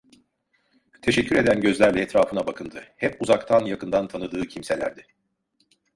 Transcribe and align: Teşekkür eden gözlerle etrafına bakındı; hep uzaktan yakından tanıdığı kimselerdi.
Teşekkür 1.01 1.35
eden 1.35 1.61
gözlerle 1.61 2.01
etrafına 2.01 2.47
bakındı; 2.47 2.83
hep 2.97 3.21
uzaktan 3.21 3.65
yakından 3.65 4.07
tanıdığı 4.07 4.41
kimselerdi. 4.47 5.05